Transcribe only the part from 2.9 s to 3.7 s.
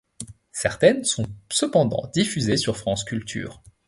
Culture.